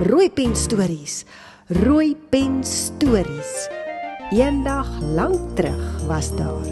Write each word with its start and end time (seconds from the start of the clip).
Rooi 0.00 0.30
pen 0.30 0.56
stories. 0.56 1.24
Rooi 1.68 2.16
pen 2.16 2.64
stories. 2.64 3.68
Eendag 4.32 4.88
lank 5.00 5.56
terug 5.56 6.06
was 6.06 6.30
daar. 6.36 6.64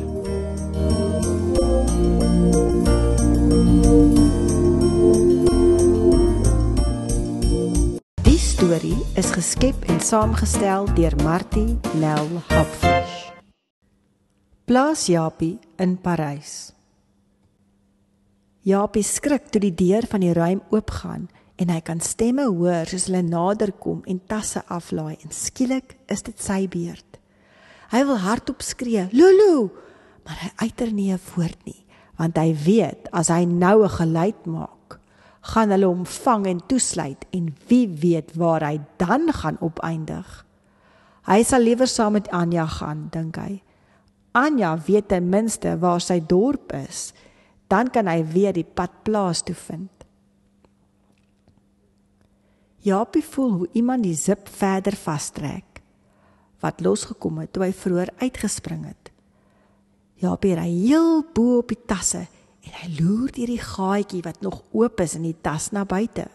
Die 8.22 8.38
storie 8.38 8.96
is 9.14 9.30
geskep 9.36 9.84
en 9.86 10.00
saamgestel 10.00 10.88
deur 10.94 11.14
Martie 11.22 11.76
Nel 12.00 12.28
Hopfish. 12.48 13.28
Plaas 14.64 15.06
Japie 15.06 15.58
in 15.76 15.98
Parys. 16.00 16.72
Japie 18.62 19.04
skrik 19.04 19.52
toe 19.52 19.60
die 19.60 19.74
deur 19.74 20.06
van 20.08 20.20
die 20.20 20.32
ruim 20.32 20.62
oopgaan 20.70 21.28
en 21.60 21.68
hy 21.68 21.80
kan 21.84 22.00
stemme 22.00 22.46
hoor 22.48 22.88
soos 22.88 23.06
hulle 23.10 23.22
nader 23.26 23.72
kom 23.82 24.00
en 24.08 24.20
tasse 24.30 24.62
aflaai 24.72 25.18
en 25.20 25.32
skielik 25.34 25.98
is 26.08 26.24
dit 26.24 26.40
sy 26.40 26.64
beurt. 26.72 27.18
Hy 27.92 28.04
wil 28.06 28.20
hardop 28.22 28.62
skree, 28.62 29.08
"Lulu!" 29.12 29.70
maar 30.24 30.38
hy 30.40 30.50
uiter 30.66 30.92
nie 30.92 31.12
'n 31.12 31.20
woord 31.34 31.58
nie, 31.66 31.84
want 32.18 32.36
hy 32.36 32.54
weet 32.54 33.08
as 33.12 33.28
hy 33.28 33.44
nou 33.44 33.84
'n 33.84 33.88
geluid 33.88 34.46
maak, 34.46 35.00
gaan 35.40 35.70
hulle 35.70 35.86
hom 35.86 36.04
vang 36.04 36.46
en 36.46 36.60
toesluit 36.66 37.24
en 37.32 37.54
wie 37.68 37.88
weet 37.88 38.36
waar 38.36 38.62
hy 38.62 38.80
dan 38.96 39.32
gaan 39.32 39.56
opeindig. 39.60 40.46
Hy 41.26 41.42
sal 41.42 41.60
liewer 41.60 41.86
saam 41.86 42.12
met 42.12 42.28
Anja 42.28 42.66
gaan, 42.66 43.08
dink 43.10 43.36
hy. 43.36 43.62
Anja 44.32 44.78
weet 44.86 45.08
ten 45.08 45.28
minste 45.28 45.78
waar 45.78 46.00
sy 46.00 46.20
dorp 46.20 46.72
is, 46.72 47.12
dan 47.68 47.90
kan 47.90 48.06
hy 48.06 48.24
weer 48.24 48.52
die 48.52 48.64
pad 48.64 48.90
plaas 49.02 49.42
toe 49.42 49.54
vind. 49.54 49.99
Japie 52.80 53.24
voel 53.24 53.50
hoe 53.52 53.68
iemand 53.76 54.02
die 54.06 54.16
zip 54.16 54.48
verder 54.48 54.96
vastrek 54.96 55.82
wat 56.60 56.80
losgekom 56.80 57.40
het 57.40 57.52
toe 57.52 57.64
hy 57.66 57.72
vroeër 57.76 58.10
uitgespring 58.20 58.84
het. 58.88 59.10
Japie 60.20 60.54
ry 60.56 60.68
heel 60.68 61.22
bo 61.34 61.58
op 61.60 61.72
die 61.72 61.80
tasse 61.88 62.26
en 62.64 62.74
hy 62.82 62.88
loer 62.98 63.32
deur 63.36 63.52
die 63.52 63.62
gaatjie 63.64 64.20
wat 64.24 64.40
nog 64.44 64.62
oop 64.76 65.00
is 65.00 65.16
in 65.16 65.24
die 65.28 65.36
tas 65.40 65.70
na 65.72 65.86
buite. 65.88 66.26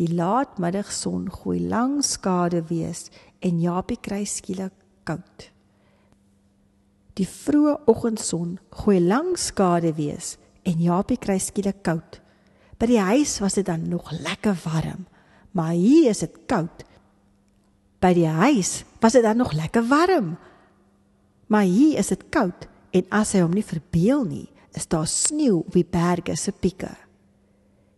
Die 0.00 0.08
laatmiddagson 0.12 1.28
gooi 1.32 1.58
lang 1.60 2.00
skade 2.04 2.62
wees 2.68 3.10
en 3.44 3.60
Japie 3.60 4.00
kry 4.00 4.24
skielik 4.28 4.74
koud. 5.08 5.48
Die 7.20 7.28
vroeë 7.28 7.82
oggendson 7.92 8.56
gooi 8.80 9.00
lang 9.00 9.34
skade 9.36 9.92
wees 9.96 10.38
en 10.64 10.80
Japie 10.80 11.20
kry 11.20 11.36
skielik 11.40 11.82
koud. 11.84 12.21
By 12.82 12.88
die 12.90 12.98
huis 12.98 13.36
was 13.38 13.54
dit 13.54 13.66
dan 13.68 13.84
nog 13.86 14.08
lekker 14.10 14.56
warm, 14.64 15.04
maar 15.54 15.70
hier 15.70 16.08
is 16.10 16.24
dit 16.24 16.34
koud. 16.50 16.82
By 18.02 18.10
die 18.16 18.26
huis 18.26 18.80
was 18.98 19.14
dit 19.14 19.22
dan 19.22 19.38
nog 19.38 19.52
lekker 19.54 19.86
warm, 19.86 20.32
maar 21.46 21.62
hier 21.62 22.00
is 22.02 22.10
dit 22.10 22.24
koud 22.34 22.66
en 22.90 23.06
as 23.14 23.36
hy 23.36 23.44
hom 23.44 23.54
nie 23.54 23.62
verbeel 23.62 24.26
nie, 24.26 24.48
is 24.74 24.90
daar 24.90 25.06
sneeu 25.06 25.60
op 25.60 25.78
die 25.78 25.86
berge 25.86 26.34
se 26.34 26.50
pieke. 26.50 26.90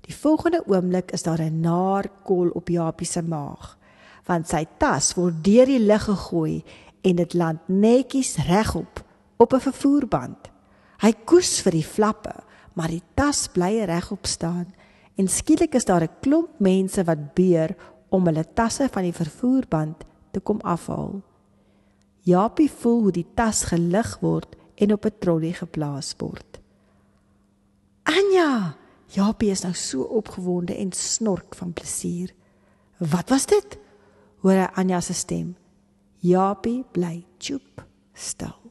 Die 0.05 0.13
volgende 0.13 0.61
oomblik 0.69 1.17
is 1.17 1.25
daar 1.25 1.41
'n 1.41 1.65
naar 1.65 2.11
kol 2.29 2.53
op 2.53 2.69
Japie 2.69 3.09
se 3.09 3.23
maag, 3.23 3.79
want 4.27 4.49
sy 4.49 4.67
tas 4.79 5.15
word 5.15 5.45
deur 5.45 5.67
die 5.67 5.81
lug 5.81 6.05
gegooi 6.05 6.65
en 7.01 7.17
dit 7.17 7.35
land 7.35 7.61
netjies 7.69 8.37
regop 8.37 9.01
op 9.37 9.55
'n 9.55 9.61
vervoerband. 9.61 10.51
Hy 11.01 11.13
koes 11.25 11.61
vir 11.61 11.73
die 11.73 11.85
flappe 11.85 12.45
maar 12.75 12.91
die 12.91 13.03
tas 13.15 13.47
bly 13.55 13.85
regop 13.89 14.27
staan 14.27 14.75
en 15.15 15.29
skielik 15.29 15.75
is 15.75 15.85
daar 15.85 16.03
'n 16.03 16.17
klomp 16.21 16.59
mense 16.59 17.05
wat 17.05 17.35
beer 17.35 17.77
om 18.09 18.27
hulle 18.27 18.45
tasse 18.55 18.89
van 18.93 19.03
die 19.03 19.13
vervoerband 19.13 20.05
te 20.31 20.41
kom 20.41 20.61
afhaal. 20.61 21.23
Japie 22.21 22.71
voel 22.71 23.01
hoe 23.01 23.13
die 23.13 23.27
tas 23.35 23.65
gelig 23.65 24.19
word 24.21 24.57
en 24.75 24.93
op 24.93 25.05
'n 25.05 25.19
trolly 25.19 25.53
geplaas 25.53 26.15
word. 26.19 26.61
Anja, 28.03 28.77
Japie 29.07 29.51
is 29.51 29.63
nou 29.63 29.75
so 29.75 30.03
opgewonde 30.03 30.77
en 30.77 30.93
snork 30.93 31.55
van 31.55 31.73
plesier. 31.73 32.35
Wat 32.99 33.29
was 33.29 33.47
dit? 33.47 33.79
Hoor 34.41 34.53
hy 34.53 34.69
Anja 34.75 35.01
se 35.01 35.13
stem. 35.13 35.57
Japie 36.19 36.85
bly 36.93 37.27
choop 37.39 37.85
stil. 38.13 38.64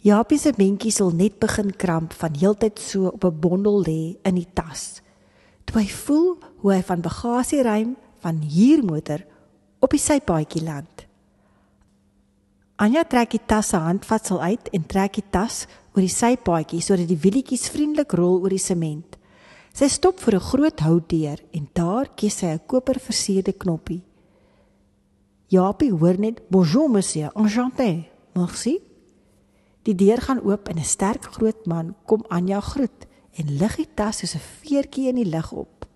Japie 0.00 0.38
se 0.40 0.52
mentjie 0.56 0.92
sal 0.92 1.10
net 1.12 1.36
begin 1.42 1.74
kramp 1.76 2.14
van 2.16 2.36
heeltyd 2.40 2.78
so 2.80 3.10
op 3.12 3.24
'n 3.24 3.40
bondel 3.40 3.82
lê 3.84 4.16
in 4.24 4.34
die 4.34 4.48
tas. 4.54 5.02
Toe 5.64 5.82
hy 5.82 5.88
voel 5.88 6.38
hoe 6.60 6.72
hy 6.72 6.82
van 6.82 7.00
bagasieruim 7.00 7.96
van 8.20 8.40
huurmotor 8.40 9.26
op 9.78 9.90
die 9.90 10.00
sypaadjie 10.00 10.64
land. 10.64 11.06
Anja 12.76 13.04
trek 13.04 13.30
die 13.30 13.44
tas 13.46 13.68
se 13.68 13.76
handvatsel 13.76 14.40
uit 14.40 14.68
en 14.72 14.86
trek 14.86 15.12
die 15.14 15.30
tas 15.30 15.66
oor 15.92 16.00
die 16.00 16.08
sypaadjie 16.08 16.80
sodat 16.80 17.08
die 17.08 17.20
wielietjies 17.20 17.68
vriendelik 17.68 18.12
rol 18.12 18.40
oor 18.40 18.48
die 18.48 18.58
sement. 18.58 19.18
Sy 19.72 19.88
stop 19.88 20.20
vir 20.20 20.34
'n 20.34 20.40
groot 20.40 20.80
houtdeur 20.80 21.38
en 21.52 21.68
daar 21.74 22.08
kies 22.16 22.38
sy 22.38 22.46
'n 22.46 22.66
koperversierde 22.66 23.52
knoppie. 23.52 24.02
Japie 25.48 25.92
hoor 25.92 26.18
net 26.18 26.40
"Bonjour 26.48 26.88
monsieur, 26.88 27.30
enchanté." 27.34 28.08
Merci. 28.34 28.89
Die 29.90 29.98
deur 29.98 30.20
gaan 30.22 30.42
oop 30.46 30.68
en 30.70 30.78
'n 30.78 30.86
sterk 30.86 31.24
groot 31.34 31.66
man 31.66 31.94
kom 32.06 32.22
Anja 32.28 32.60
groet 32.60 33.06
en 33.34 33.56
lig 33.58 33.74
die 33.76 33.88
tas 33.94 34.18
soos 34.18 34.34
'n 34.34 34.46
veertjie 34.62 35.08
in 35.08 35.16
die 35.16 35.30
lug 35.34 35.52
op. 35.52 35.86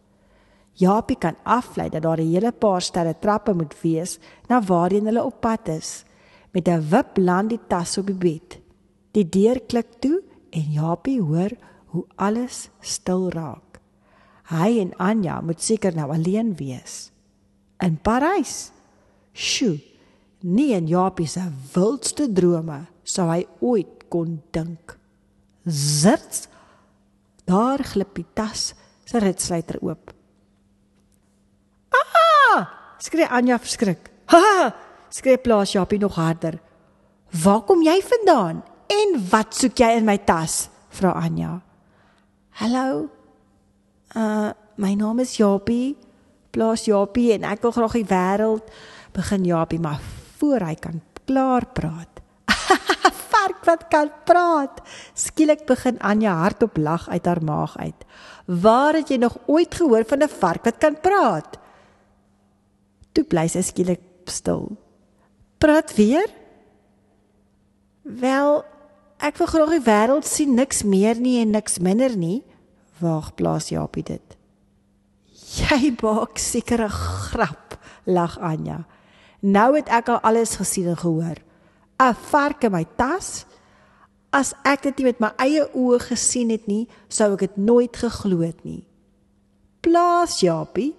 Japie 0.73 1.17
kan 1.17 1.37
aflei 1.45 1.89
dat 1.89 2.03
daar 2.03 2.19
'n 2.21 2.33
hele 2.33 2.53
paar 2.53 2.83
sterre 2.83 3.15
trappe 3.19 3.55
moet 3.55 3.75
wees 3.83 4.19
na 4.49 4.63
waarheen 4.63 5.05
hulle 5.05 5.25
op 5.25 5.41
pad 5.41 5.69
is. 5.69 6.05
Met 6.53 6.69
'n 6.69 6.89
wip 6.91 7.17
land 7.17 7.49
die 7.49 7.61
tas 7.69 7.99
op 7.99 8.07
die 8.07 8.15
bed. 8.15 8.61
Die 9.13 9.29
deur 9.29 9.61
klik 9.61 9.91
toe 10.01 10.23
en 10.51 10.73
Japie 10.73 11.21
hoor 11.21 11.51
hoe 11.87 12.05
alles 12.15 12.71
stil 12.81 13.31
raak. 13.31 13.81
Hy 14.45 14.79
en 14.81 14.97
Anja 14.97 15.41
moet 15.41 15.63
seker 15.63 15.95
nou 15.95 16.11
alleen 16.11 16.57
wees. 16.57 17.13
In 17.79 17.99
Parys. 18.03 18.73
Sjoe. 19.33 19.81
Nie 20.41 20.75
in 20.75 20.87
Japie 20.87 21.27
se 21.27 21.43
wildste 21.73 22.33
drome 22.33 22.94
sou 23.05 23.29
hy 23.29 23.45
ooit 23.61 24.07
kon 24.13 24.41
dink. 24.55 24.97
Zits. 25.65 26.49
Daar 27.45 27.83
glip 27.85 28.17
die 28.17 28.27
tas 28.37 28.73
se 29.05 29.21
ritsluiter 29.21 29.79
oop. 29.85 30.13
Ah! 31.93 32.65
skree 32.99 33.29
Anja 33.29 33.59
verskrik. 33.61 34.09
Ha! 34.33 34.73
skree 35.13 35.39
plaas 35.39 35.75
Japie 35.77 36.01
nog 36.01 36.17
harder. 36.17 36.59
Waar 37.45 37.63
kom 37.69 37.83
jy 37.85 37.99
vandaan? 38.03 38.63
En 38.89 39.19
wat 39.31 39.55
soek 39.55 39.79
jy 39.79 39.91
in 39.99 40.09
my 40.09 40.17
tas? 40.25 40.69
vra 40.95 41.13
Anja. 41.19 41.59
Hallo. 42.61 43.09
Uh 44.17 44.53
my 44.77 44.95
naam 44.99 45.21
is 45.23 45.37
Japie. 45.37 45.95
Plaas 46.51 46.87
Japie 46.89 47.33
en 47.37 47.45
ek 47.47 47.63
wil 47.63 47.75
graag 47.75 47.95
die 47.99 48.09
wêreld 48.11 48.73
begin 49.15 49.45
Japie, 49.47 49.79
maar 49.79 50.01
voor 50.39 50.65
hy 50.67 50.75
kan 50.79 50.99
klaar 51.27 51.67
praat 51.75 52.14
vark 53.33 53.65
wat 53.65 53.89
kan 53.93 54.11
praat. 54.25 54.81
Skielik 55.15 55.67
begin 55.67 55.99
Anja 55.99 56.35
hardop 56.43 56.77
lag 56.77 57.09
uit 57.09 57.27
haar 57.27 57.43
maag 57.43 57.77
uit. 57.77 58.05
Waar 58.47 58.95
het 58.95 59.09
jy 59.09 59.17
nog 59.17 59.37
ooit 59.47 59.75
gehoor 59.75 60.05
van 60.09 60.23
'n 60.23 60.29
vark 60.29 60.65
wat 60.65 60.79
kan 60.79 60.97
praat? 61.01 61.59
Toe 63.13 63.25
bly 63.25 63.47
sy 63.49 63.63
skielik 63.63 64.03
stil. 64.25 64.77
Praat 65.59 65.95
weer? 65.95 66.27
Wel, 68.03 68.65
ek 69.19 69.37
wil 69.37 69.47
graag 69.47 69.71
die 69.71 69.85
wêreld 69.87 70.27
sien, 70.27 70.55
niks 70.55 70.83
meer 70.83 71.17
nie 71.21 71.41
en 71.41 71.51
niks 71.51 71.79
minder 71.79 72.17
nie. 72.17 72.43
Waag, 73.01 73.35
plaas 73.35 73.69
Japie 73.69 74.03
dit. 74.03 74.37
Jy 75.55 75.95
maak 76.03 76.39
seker 76.39 76.85
'n 76.85 76.91
grap, 76.91 77.79
lag 78.05 78.39
Anja. 78.39 78.87
Nou 79.41 79.77
het 79.77 79.89
ek 79.89 80.09
al 80.09 80.21
alles 80.21 80.57
gesien 80.57 80.89
en 80.89 80.97
gehoor. 80.97 81.37
'n 81.99 82.15
vark 82.15 82.65
in 82.65 82.73
my 82.73 82.87
tas. 82.97 83.47
As 84.33 84.55
ek 84.65 84.83
dit 84.83 84.99
nie 84.99 85.05
met 85.05 85.21
my 85.21 85.31
eie 85.39 85.69
oë 85.75 86.01
gesien 86.01 86.51
het 86.51 86.67
nie, 86.67 86.89
sou 87.09 87.33
ek 87.35 87.39
dit 87.39 87.57
nooit 87.57 87.97
geglo 87.97 88.41
het 88.41 88.65
nie. 88.65 88.85
Plaas 89.81 90.41
Japie, 90.41 90.95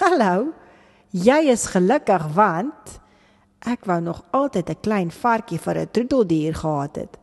Hallo. 0.00 0.52
Jy 1.10 1.50
is 1.50 1.70
gelukkig 1.72 2.26
want 2.36 2.98
ek 3.66 3.84
wou 3.88 4.00
nog 4.00 4.22
altyd 4.32 4.70
'n 4.70 4.80
klein 4.80 5.10
varkie 5.10 5.58
vir 5.58 5.78
'n 5.78 5.90
troeteldier 5.92 6.54
gehad 6.54 6.96
het. 6.96 7.18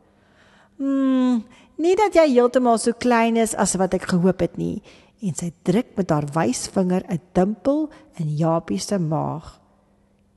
Mm, 0.78 1.46
nie 1.78 1.96
dat 1.96 2.14
jy 2.14 2.28
heeltemal 2.34 2.78
so 2.78 2.92
klein 2.94 3.38
is 3.38 3.56
as 3.56 3.76
wat 3.76 3.94
ek 3.94 4.10
gehoop 4.10 4.40
het 4.40 4.58
nie. 4.58 4.82
En 5.22 5.34
sy 5.34 5.52
druk 5.64 5.96
met 5.96 6.10
haar 6.10 6.26
wysvinger 6.34 7.04
'n 7.10 7.22
dimpel 7.34 7.90
in 8.18 8.36
Japie 8.36 8.80
se 8.80 9.00
maag. 9.00 9.60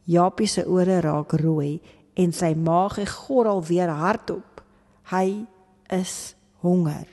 Japie 0.05 0.47
se 0.47 0.67
ore 0.67 1.01
raak 1.01 1.33
rooi 1.33 1.81
en 2.15 2.33
sy 2.33 2.55
maag 2.55 2.99
gorrel 3.11 3.63
weer 3.65 3.89
hardop. 3.89 4.63
Hy 5.11 5.47
is 5.87 6.35
honger. 6.63 7.07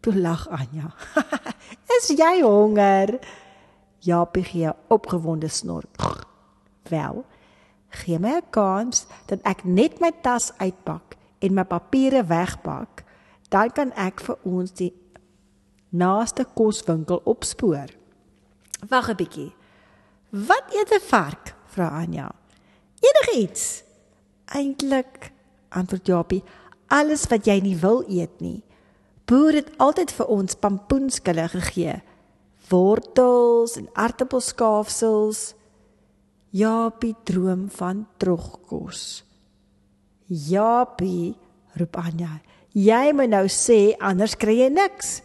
Toe 0.00 0.14
lag 0.18 0.48
Anja. 0.48 0.94
"Is 1.96 2.08
jy 2.08 2.42
honger?" 2.42 3.18
Japie 3.98 4.44
gee 4.44 4.72
opgewonde 4.88 5.48
snor. 5.48 5.84
"Wel, 6.82 7.24
gee 7.88 8.18
my 8.18 8.34
'n 8.36 8.50
kans 8.50 9.06
dat 9.26 9.38
ek 9.42 9.64
net 9.64 10.00
my 10.00 10.10
tas 10.22 10.52
uitpak 10.58 11.16
en 11.38 11.54
my 11.54 11.64
papiere 11.64 12.24
wegpak, 12.24 13.04
dan 13.48 13.70
kan 13.70 13.92
ek 13.92 14.20
vir 14.20 14.38
ons 14.42 14.72
die 14.72 14.94
naaste 15.88 16.46
koswinkel 16.54 17.20
opspoor." 17.24 17.86
"Wag 18.88 19.08
'n 19.08 19.16
bietjie. 19.16 19.54
Wat 20.30 20.64
eet 20.74 20.90
'n 20.90 21.00
vark?" 21.00 21.54
vra 21.66 21.88
Anja. 21.88 22.32
"Enigiets." 23.00 23.91
"Eintlik," 24.54 25.32
antwoord 25.68 26.06
Japie, 26.06 26.42
"alles 26.86 27.26
wat 27.28 27.46
jy 27.46 27.60
nie 27.60 27.76
wil 27.76 28.04
eet 28.08 28.40
nie." 28.40 28.62
Boer 29.24 29.54
het 29.54 29.70
altyd 29.78 30.10
vir 30.12 30.26
ons 30.26 30.54
pampoenskille 30.54 31.48
gegee. 31.48 32.02
Wortels 32.68 33.76
en 33.76 33.88
aartappelskaafsels. 33.92 35.54
Japie 36.50 37.14
droom 37.24 37.70
van 37.70 38.06
trogkos. 38.20 39.24
Japie, 40.26 41.36
roep 41.80 41.96
Anja. 41.96 42.40
Jy 42.72 43.12
moet 43.16 43.32
nou 43.32 43.46
sê 43.52 43.94
anders 44.00 44.36
kry 44.36 44.58
jy 44.62 44.68
niks. 44.72 45.20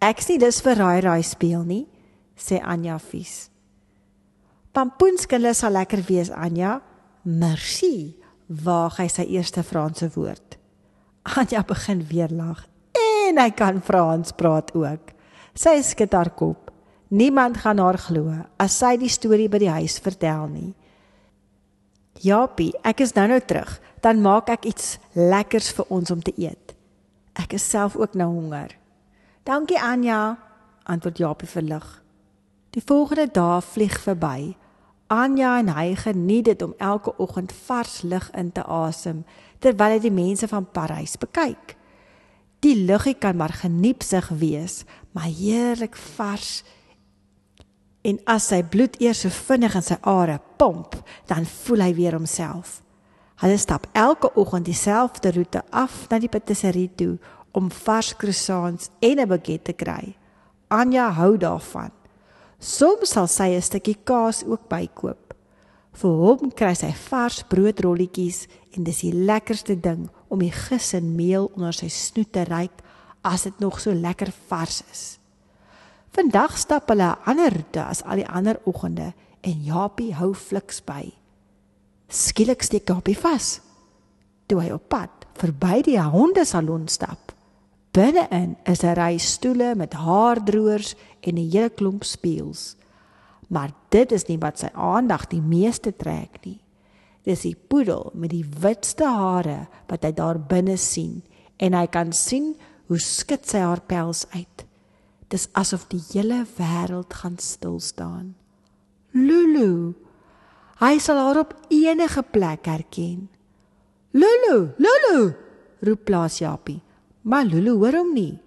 Ek's 0.00 0.30
nie 0.30 0.38
dis 0.40 0.60
vir 0.64 0.80
raai 0.80 1.00
raai 1.04 1.22
speel 1.24 1.64
nie, 1.68 1.84
sê 2.36 2.60
Anja 2.64 2.96
vies. 3.10 3.50
Pampoenskille 4.72 5.52
sal 5.56 5.74
lekker 5.76 6.00
wees, 6.08 6.30
Anja. 6.32 6.78
Merci. 7.24 8.19
Waag 8.50 8.98
hy 8.98 9.06
sy 9.06 9.28
eerste 9.30 9.62
Franse 9.62 10.08
woord. 10.16 10.58
Anja 11.22 11.62
begin 11.62 12.02
weer 12.10 12.32
lag 12.34 12.66
en 13.30 13.38
hy 13.38 13.50
kan 13.54 13.78
Frans 13.84 14.32
praat 14.34 14.72
ook. 14.74 15.12
Sy 15.54 15.76
skud 15.86 16.14
haar 16.16 16.32
kop. 16.34 16.72
Niemand 17.14 17.60
gaan 17.62 17.78
haar 17.78 17.98
glo 17.98 18.32
as 18.58 18.74
sy 18.78 18.96
die 18.98 19.10
storie 19.10 19.48
by 19.50 19.60
die 19.62 19.70
huis 19.70 19.98
vertel 20.02 20.48
nie. 20.50 20.72
Japie, 22.20 22.72
ek 22.84 23.04
is 23.06 23.14
nou-nou 23.16 23.40
terug. 23.46 23.70
Dan 24.02 24.22
maak 24.24 24.50
ek 24.52 24.66
iets 24.68 24.98
lekkers 25.14 25.70
vir 25.76 25.88
ons 25.92 26.10
om 26.10 26.20
te 26.24 26.32
eet. 26.40 26.74
Ek 27.38 27.54
is 27.56 27.64
self 27.64 27.96
ook 27.96 28.16
nou 28.16 28.28
honger. 28.32 28.72
Dankie 29.44 29.78
Anja, 29.80 30.38
antwoord 30.88 31.20
Japie 31.20 31.48
verlig. 31.48 31.86
Die 32.74 32.82
volgende 32.84 33.26
dae 33.32 33.60
vlieg 33.64 33.96
verby. 34.00 34.54
Anja 35.10 35.56
en 35.58 35.72
hy 35.74 35.96
geniet 35.98 36.44
dit 36.46 36.62
om 36.62 36.74
elke 36.78 37.10
oggend 37.18 37.52
vars 37.66 38.02
lug 38.06 38.28
in 38.38 38.52
te 38.54 38.62
asem 38.62 39.24
terwyl 39.58 39.96
hy 39.96 40.02
die 40.04 40.14
mense 40.14 40.46
van 40.48 40.68
Parys 40.70 41.16
bekyk. 41.18 41.74
Die 42.62 42.76
luggie 42.86 43.16
kan 43.18 43.36
maar 43.36 43.52
geniepsig 43.56 44.28
wees, 44.38 44.84
maar 45.12 45.26
heerlik 45.26 45.96
vars. 45.96 46.62
En 48.06 48.20
as 48.24 48.46
sy 48.52 48.62
bloed 48.62 49.00
eers 49.02 49.24
so 49.24 49.34
vinnig 49.48 49.74
in 49.74 49.84
sy 49.84 49.98
are 50.06 50.38
pomp, 50.60 50.94
dan 51.26 51.48
voel 51.48 51.84
hy 51.88 51.92
weer 51.98 52.16
homself. 52.16 52.78
Hulle 53.42 53.58
stap 53.58 53.88
elke 53.92 54.30
oggend 54.38 54.68
dieselfde 54.68 55.32
roete 55.34 55.64
af 55.72 56.06
na 56.08 56.20
die 56.22 56.30
patisserie 56.30 56.90
toe 56.94 57.16
om 57.56 57.70
vars 57.82 58.14
croissants 58.16 58.90
en 59.00 59.18
'n 59.18 59.28
baguette 59.28 59.72
te 59.72 59.72
kry. 59.72 60.16
Anja 60.68 61.10
hou 61.10 61.36
daarvan. 61.36 61.90
Soms 62.60 63.14
sal 63.14 63.24
sy 63.26 63.56
'n 63.56 63.62
stukkie 63.62 63.96
kaas 64.04 64.44
ook 64.44 64.68
bykoop. 64.68 65.32
Vir 65.92 66.10
hom 66.10 66.50
kry 66.52 66.74
sy 66.74 66.92
vars 66.92 67.42
broodrolletjies 67.48 68.46
en 68.76 68.84
dis 68.84 69.00
die 69.00 69.12
lekkerste 69.12 69.80
ding 69.80 70.10
om 70.28 70.38
die 70.38 70.52
gis 70.52 70.92
en 70.94 71.16
meel 71.16 71.50
onder 71.56 71.72
sy 71.72 71.88
snoet 71.88 72.32
te 72.32 72.44
ryk 72.44 72.82
as 73.24 73.42
dit 73.42 73.58
nog 73.60 73.80
so 73.80 73.92
lekker 73.92 74.32
vars 74.48 74.82
is. 74.92 75.18
Vandag 76.12 76.58
stap 76.58 76.88
hulle 76.88 77.16
'n 77.16 77.22
ander 77.24 77.52
roete 77.52 77.82
as 77.82 78.02
al 78.02 78.16
die 78.16 78.28
ander 78.28 78.60
oggende 78.64 79.14
en 79.40 79.64
Japie 79.64 80.14
hou 80.14 80.34
fliks 80.34 80.80
by. 80.84 81.12
Skielik 82.08 82.62
steek 82.62 82.88
Japie 82.88 83.16
vas. 83.16 83.60
Toe 84.46 84.60
hy 84.60 84.70
op 84.70 84.88
pad 84.88 85.10
verby 85.34 85.82
die 85.82 86.00
hondesalon 86.00 86.88
stap. 86.88 87.29
Binne-in 87.90 88.56
is 88.64 88.82
'n 88.84 88.94
ry 88.94 89.18
stoele 89.18 89.74
met 89.74 89.92
haardroërs 89.92 90.94
en 91.20 91.34
'n 91.34 91.50
hele 91.50 91.70
klomp 91.70 92.04
spieëls. 92.04 92.76
Maar 93.48 93.70
dit 93.88 94.12
is 94.12 94.26
nie 94.26 94.38
wat 94.38 94.58
sy 94.58 94.70
aandag 94.74 95.26
die 95.26 95.40
meeste 95.40 95.96
trek 95.96 96.38
nie. 96.44 96.60
Dis 97.22 97.40
die 97.40 97.56
poedel 97.68 98.10
met 98.14 98.30
die 98.30 98.46
witste 98.60 99.04
hare 99.04 99.68
wat 99.88 100.04
hy 100.04 100.12
daar 100.12 100.38
binne 100.38 100.76
sien 100.76 101.22
en 101.56 101.72
hy 101.72 101.86
kan 101.86 102.12
sien 102.12 102.56
hoe 102.86 102.98
skud 102.98 103.46
sy 103.46 103.58
haar 103.58 103.80
pels 103.80 104.26
uit. 104.30 104.64
Dis 105.28 105.48
asof 105.52 105.86
die 105.88 106.02
hele 106.12 106.46
wêreld 106.56 107.14
gaan 107.14 107.38
stil 107.38 107.80
staan. 107.80 108.34
Lulu. 109.12 109.94
Hy 110.80 110.98
sal 110.98 111.16
haar 111.16 111.38
op 111.38 111.54
enige 111.68 112.22
plek 112.22 112.66
herken. 112.66 113.28
Lulu, 114.10 114.74
Lulu, 114.78 115.34
roep 115.80 116.04
Plaas 116.04 116.38
Japie. 116.38 116.80
Maar 117.22 117.44
Lulu 117.44 117.76
hoor 117.80 117.98
hom 118.00 118.14
nie. 118.14 118.38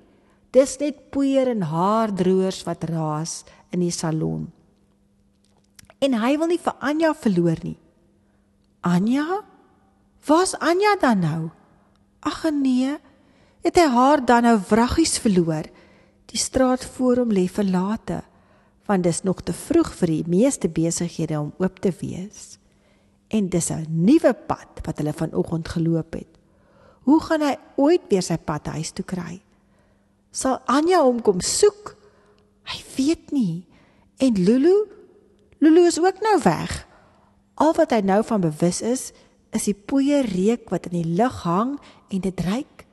Dis 0.53 0.77
net 0.81 1.09
poeier 1.13 1.49
en 1.49 1.65
haardroërs 1.65 2.63
wat 2.67 2.85
raas 2.89 3.41
in 3.73 3.81
die 3.81 3.93
salon. 3.93 4.51
En 6.03 6.17
hy 6.19 6.35
wil 6.37 6.51
nie 6.51 6.61
vir 6.61 6.75
Anja 6.83 7.13
verloor 7.17 7.59
nie. 7.63 7.77
Anja? 8.83 9.41
Waar's 10.27 10.53
Anja 10.59 10.95
dan 11.01 11.23
nou? 11.23 11.41
Ag 12.23 12.43
nee, 12.51 12.97
het 13.63 13.79
hy 13.79 13.87
haar 13.91 14.21
dan 14.25 14.45
nou 14.47 14.57
wraggies 14.69 15.17
verloor? 15.19 15.67
Die 16.31 16.39
straat 16.39 16.85
voor 16.95 17.23
hom 17.23 17.33
lê 17.35 17.47
verlate, 17.51 18.21
want 18.87 19.03
dis 19.03 19.23
nog 19.23 19.41
te 19.43 19.53
vroeg 19.55 19.91
vir 19.99 20.11
die 20.11 20.23
meeste 20.27 20.69
besighede 20.71 21.39
om 21.39 21.51
oop 21.59 21.80
te 21.83 21.92
wees. 21.99 22.57
En 23.27 23.49
dis 23.49 23.71
'n 23.71 23.87
nuwe 23.89 24.33
pad 24.33 24.83
wat 24.85 24.97
hulle 24.97 25.13
vanoggend 25.13 25.68
geloop 25.68 26.13
het. 26.13 26.43
Hoe 27.04 27.19
gaan 27.24 27.44
hy 27.44 27.56
ooit 27.76 28.07
weer 28.10 28.24
sy 28.24 28.38
pad 28.40 28.69
huis 28.76 28.94
toe 28.95 29.06
kry? 29.06 29.42
Sal 30.31 30.62
Anja 30.72 31.04
hom 31.04 31.19
kom 31.22 31.42
soek? 31.44 31.94
Hy 32.72 32.80
weet 32.95 33.33
nie. 33.36 33.66
En 34.24 34.40
Lulu? 34.40 34.76
Lulu 35.64 35.86
is 35.88 36.00
ook 36.00 36.24
nou 36.24 36.38
weg. 36.44 36.88
Al 37.60 37.76
wat 37.78 37.92
hy 37.94 38.02
nou 38.06 38.22
van 38.26 38.42
bewus 38.42 38.81
is, 38.81 39.12
is 39.54 39.68
die 39.69 39.78
poeier 39.78 40.26
reuk 40.26 40.72
wat 40.74 40.90
in 40.90 41.04
die 41.04 41.16
lug 41.19 41.44
hang 41.45 41.76
en 42.10 42.24
dit 42.24 42.45
ruik. 42.48 42.86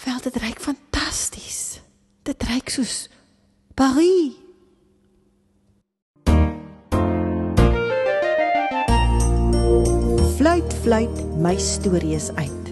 Vel 0.00 0.20
dit 0.24 0.36
ruik 0.42 0.60
fantasties. 0.60 1.80
Dit 2.26 2.42
ruik 2.48 2.72
soos 2.72 3.08
Paris. 3.78 4.39
Fluit 10.40 10.72
fluit 10.80 11.16
my 11.36 11.58
stories 11.60 12.30
uit. 12.40 12.68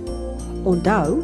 Onthou, 0.65 1.19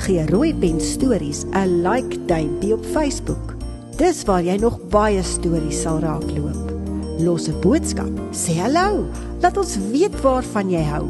gee 0.00 0.22
rooi 0.30 0.54
pen 0.56 0.80
stories 0.80 1.42
'n 1.52 1.82
like 1.84 2.24
duimpie 2.24 2.72
op 2.72 2.84
Facebook. 2.84 3.52
Dis 3.96 4.24
waar 4.24 4.42
jy 4.42 4.56
nog 4.56 4.78
baie 4.88 5.22
stories 5.22 5.80
sal 5.80 5.98
raakloop 6.00 6.72
los 7.18 7.48
'n 7.48 7.60
boodskap. 7.60 8.08
Sê 8.32 8.56
hallo. 8.56 9.04
Laat 9.40 9.56
ons 9.56 9.76
weet 9.90 10.20
waarvan 10.20 10.70
jy 10.70 10.82
hou. 10.82 11.06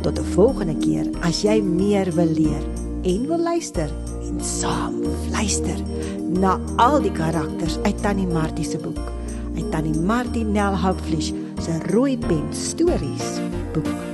Tot 0.00 0.18
'n 0.18 0.32
volgende 0.32 0.76
keer 0.76 1.06
as 1.20 1.42
jy 1.42 1.60
meer 1.60 2.14
wil 2.14 2.32
leer 2.32 2.64
en 3.02 3.26
wil 3.26 3.42
luister 3.42 3.90
en 4.22 4.40
saam 4.40 4.94
luister 5.30 5.76
na 6.40 6.58
al 6.76 7.02
die 7.02 7.12
karakters 7.12 7.78
uit 7.82 8.02
Tannie 8.02 8.26
Martie 8.26 8.64
se 8.64 8.78
boek. 8.78 9.12
Uit 9.56 9.70
Tannie 9.70 10.00
Martie 10.00 10.44
Nel 10.44 10.74
Houtfleisch 10.74 11.32
se 11.60 11.92
rooi 11.92 12.18
pen 12.18 12.48
stories 12.52 13.40
boek. 13.72 14.09